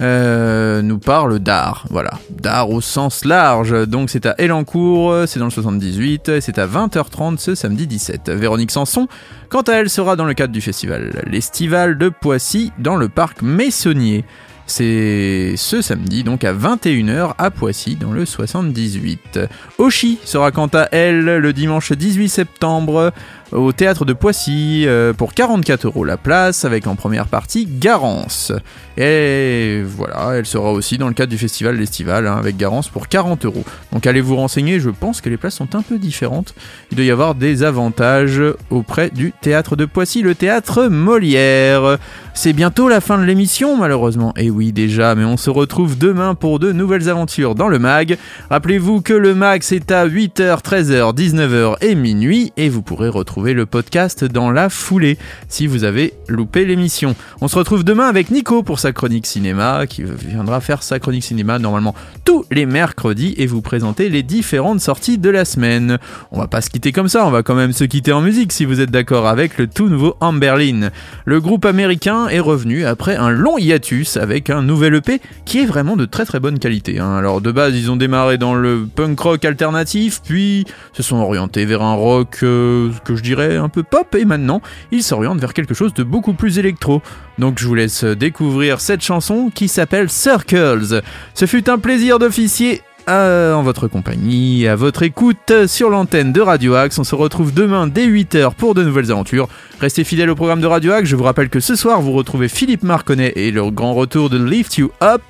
euh, 0.00 0.82
nous 0.82 0.98
parle 0.98 1.40
d'art, 1.40 1.84
voilà, 1.90 2.12
d'art 2.30 2.70
au 2.70 2.80
sens 2.80 3.24
large. 3.24 3.88
Donc 3.88 4.08
c'est 4.08 4.24
à 4.24 4.34
Elancourt, 4.38 5.24
c'est 5.26 5.40
dans 5.40 5.46
le 5.46 5.50
78, 5.50 6.28
et 6.28 6.40
c'est 6.40 6.58
à 6.58 6.66
20h30 6.66 7.38
ce 7.38 7.54
samedi 7.56 7.86
17. 7.88 8.30
Véronique 8.30 8.70
Sanson, 8.70 9.08
quant 9.48 9.62
à 9.62 9.72
elle, 9.72 9.90
sera 9.90 10.14
dans 10.14 10.24
le 10.24 10.34
cadre 10.34 10.52
du 10.52 10.60
festival 10.60 11.24
l'Estival 11.26 11.98
de 11.98 12.08
Poissy 12.08 12.72
dans 12.78 12.96
le 12.96 13.08
parc 13.08 13.42
Messonnier. 13.42 14.24
C'est 14.66 15.54
ce 15.56 15.82
samedi, 15.82 16.22
donc 16.22 16.44
à 16.44 16.52
21h 16.54 17.32
à 17.38 17.50
Poissy, 17.50 17.96
dans 17.96 18.12
le 18.12 18.24
78. 18.24 19.40
Oshi 19.78 20.20
sera 20.24 20.52
quant 20.52 20.70
à 20.72 20.86
elle 20.92 21.24
le 21.24 21.52
dimanche 21.52 21.90
18 21.90 22.28
septembre 22.28 23.12
au 23.52 23.72
théâtre 23.72 24.04
de 24.04 24.12
Poissy 24.12 24.84
euh, 24.86 25.12
pour 25.12 25.34
44 25.34 25.86
euros 25.86 26.04
la 26.04 26.16
place, 26.16 26.64
avec 26.64 26.86
en 26.86 26.94
première 26.94 27.26
partie 27.26 27.66
Garance. 27.66 28.52
Et 28.96 29.82
voilà, 29.84 30.32
elle 30.34 30.46
sera 30.46 30.72
aussi 30.72 30.98
dans 30.98 31.08
le 31.08 31.14
cadre 31.14 31.30
du 31.30 31.38
festival 31.38 31.76
L'Estival 31.76 32.26
hein, 32.26 32.36
avec 32.36 32.56
Garance 32.56 32.88
pour 32.88 33.08
40 33.08 33.44
euros. 33.46 33.64
Donc 33.92 34.06
allez 34.06 34.20
vous 34.20 34.36
renseigner, 34.36 34.78
je 34.78 34.90
pense 34.90 35.20
que 35.20 35.28
les 35.28 35.36
places 35.36 35.54
sont 35.54 35.74
un 35.74 35.82
peu 35.82 35.98
différentes. 35.98 36.54
Il 36.90 36.96
doit 36.96 37.04
y 37.04 37.10
avoir 37.10 37.34
des 37.34 37.62
avantages 37.62 38.42
auprès 38.70 39.10
du 39.10 39.32
théâtre 39.40 39.76
de 39.76 39.84
Poissy, 39.84 40.22
le 40.22 40.34
théâtre 40.34 40.86
Molière. 40.86 41.98
C'est 42.34 42.52
bientôt 42.52 42.88
la 42.88 43.00
fin 43.00 43.18
de 43.18 43.24
l'émission, 43.24 43.76
malheureusement. 43.76 44.32
Et 44.36 44.50
oui, 44.50 44.72
déjà, 44.72 45.14
mais 45.14 45.24
on 45.24 45.36
se 45.36 45.50
retrouve 45.50 45.98
demain 45.98 46.34
pour 46.34 46.58
de 46.58 46.72
nouvelles 46.72 47.08
aventures 47.08 47.54
dans 47.54 47.68
le 47.68 47.78
MAG. 47.78 48.16
Rappelez-vous 48.50 49.00
que 49.00 49.12
le 49.12 49.34
MAG, 49.34 49.62
c'est 49.62 49.90
à 49.90 50.06
8h, 50.06 50.62
13h, 50.62 51.14
19h 51.14 51.76
et 51.80 51.94
minuit, 51.94 52.52
et 52.56 52.68
vous 52.68 52.82
pourrez 52.82 53.08
retrouver 53.08 53.39
le 53.40 53.66
podcast 53.66 54.24
dans 54.24 54.50
la 54.50 54.68
foulée 54.68 55.18
si 55.48 55.66
vous 55.66 55.84
avez 55.84 56.14
loupé 56.28 56.64
l'émission. 56.64 57.16
On 57.40 57.48
se 57.48 57.56
retrouve 57.56 57.82
demain 57.82 58.06
avec 58.06 58.30
Nico 58.30 58.62
pour 58.62 58.78
sa 58.78 58.92
chronique 58.92 59.26
cinéma, 59.26 59.86
qui 59.86 60.02
viendra 60.04 60.60
faire 60.60 60.82
sa 60.82 60.98
chronique 60.98 61.24
cinéma 61.24 61.58
normalement 61.58 61.94
tous 62.24 62.44
les 62.50 62.66
mercredis 62.66 63.34
et 63.38 63.46
vous 63.46 63.62
présenter 63.62 64.08
les 64.10 64.22
différentes 64.22 64.80
sorties 64.80 65.18
de 65.18 65.30
la 65.30 65.44
semaine. 65.44 65.98
On 66.30 66.38
va 66.38 66.46
pas 66.46 66.60
se 66.60 66.70
quitter 66.70 66.92
comme 66.92 67.08
ça, 67.08 67.26
on 67.26 67.30
va 67.30 67.42
quand 67.42 67.54
même 67.54 67.72
se 67.72 67.84
quitter 67.84 68.12
en 68.12 68.20
musique 68.20 68.52
si 68.52 68.64
vous 68.64 68.80
êtes 68.80 68.90
d'accord 68.90 69.26
avec 69.26 69.56
le 69.58 69.66
tout 69.66 69.88
nouveau 69.88 70.16
Amberlin. 70.20 70.90
Le 71.24 71.40
groupe 71.40 71.64
américain 71.64 72.28
est 72.28 72.40
revenu 72.40 72.84
après 72.84 73.16
un 73.16 73.30
long 73.30 73.56
hiatus 73.58 74.16
avec 74.16 74.50
un 74.50 74.62
nouvel 74.62 74.94
EP 74.96 75.20
qui 75.46 75.60
est 75.60 75.66
vraiment 75.66 75.96
de 75.96 76.04
très 76.04 76.26
très 76.26 76.40
bonne 76.40 76.58
qualité. 76.58 76.98
hein. 76.98 77.16
Alors 77.16 77.40
de 77.40 77.50
base 77.50 77.74
ils 77.74 77.90
ont 77.90 77.96
démarré 77.96 78.36
dans 78.38 78.54
le 78.54 78.86
punk 78.94 79.18
rock 79.18 79.44
alternatif, 79.44 80.20
puis 80.22 80.64
se 80.92 81.02
sont 81.02 81.16
orientés 81.16 81.64
vers 81.64 81.82
un 81.82 81.94
rock 81.94 82.38
euh, 82.42 82.90
que 83.04 83.16
je 83.16 83.22
dirais 83.34 83.56
un 83.56 83.68
peu 83.68 83.82
pop 83.82 84.14
et 84.14 84.24
maintenant 84.24 84.60
ils 84.90 85.02
s'orientent 85.02 85.40
vers 85.40 85.54
quelque 85.54 85.74
chose 85.74 85.94
de 85.94 86.02
beaucoup 86.02 86.34
plus 86.34 86.58
électro. 86.58 87.02
Donc 87.38 87.58
je 87.58 87.66
vous 87.66 87.74
laisse 87.74 88.04
découvrir 88.04 88.80
cette 88.80 89.02
chanson 89.02 89.50
qui 89.54 89.68
s'appelle 89.68 90.10
Circles. 90.10 91.02
Ce 91.34 91.46
fut 91.46 91.70
un 91.70 91.78
plaisir 91.78 92.18
d'officier 92.18 92.82
euh, 93.08 93.54
en 93.54 93.62
votre 93.62 93.88
compagnie, 93.88 94.68
à 94.68 94.76
votre 94.76 95.02
écoute 95.02 95.66
sur 95.66 95.90
l'antenne 95.90 96.32
de 96.32 96.40
Radio 96.40 96.74
Axe. 96.74 96.98
On 96.98 97.04
se 97.04 97.14
retrouve 97.14 97.52
demain 97.52 97.86
dès 97.86 98.06
8h 98.06 98.54
pour 98.54 98.74
de 98.74 98.84
nouvelles 98.84 99.10
aventures. 99.10 99.48
Restez 99.80 100.04
fidèles 100.04 100.30
au 100.30 100.34
programme 100.34 100.60
de 100.60 100.66
Radio 100.66 100.92
Axe. 100.92 101.08
Je 101.08 101.16
vous 101.16 101.24
rappelle 101.24 101.48
que 101.48 101.60
ce 101.60 101.74
soir, 101.74 102.02
vous 102.02 102.12
retrouvez 102.12 102.48
Philippe 102.48 102.82
Marconnet 102.82 103.32
et 103.36 103.50
le 103.50 103.70
grand 103.70 103.94
retour 103.94 104.28
de 104.28 104.42
Lift 104.42 104.76
You 104.76 104.90
Up 105.02 105.22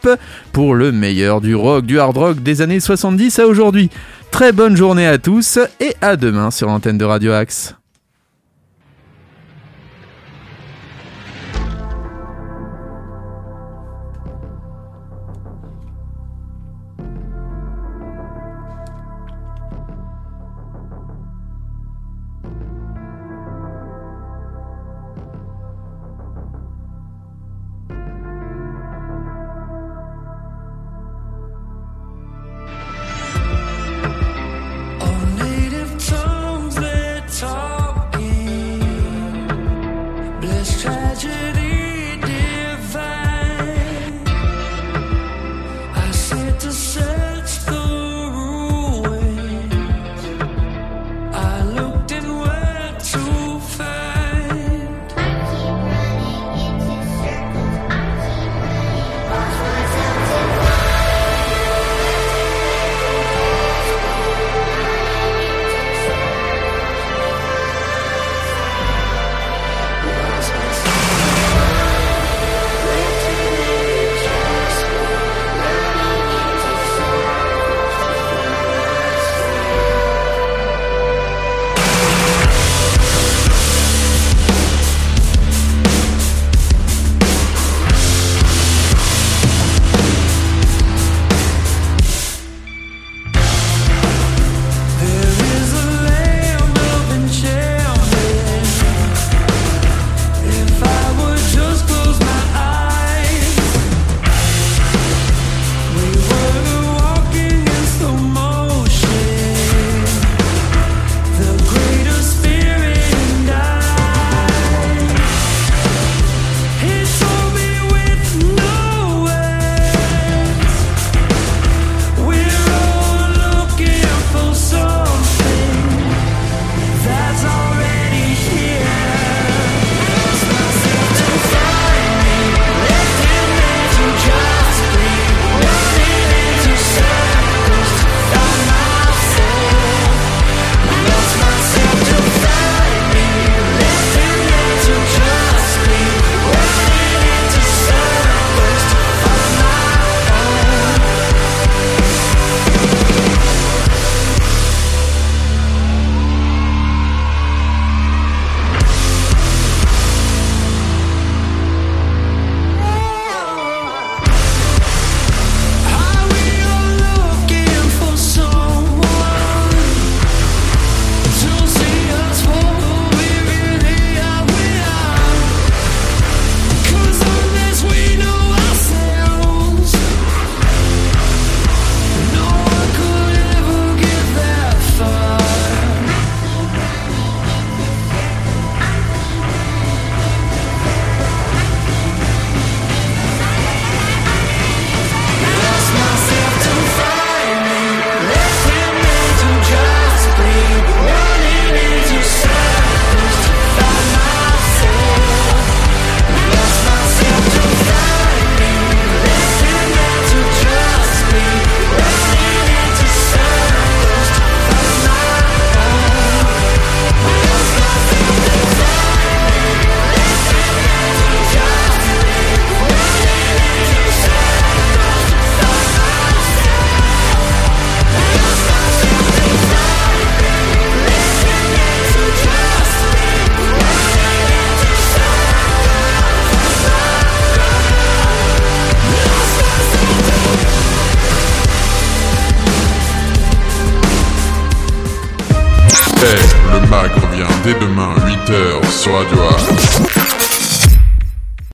pour 0.52 0.74
le 0.74 0.92
meilleur 0.92 1.40
du 1.40 1.54
rock, 1.54 1.86
du 1.86 1.98
hard 1.98 2.16
rock 2.16 2.42
des 2.42 2.60
années 2.60 2.80
70 2.80 3.38
à 3.38 3.46
aujourd'hui. 3.46 3.88
Très 4.30 4.52
bonne 4.52 4.76
journée 4.76 5.06
à 5.06 5.18
tous 5.18 5.58
et 5.80 5.94
à 6.02 6.16
demain 6.16 6.50
sur 6.50 6.68
l'antenne 6.68 6.98
de 6.98 7.04
Radio 7.04 7.32
Axe. 7.32 7.79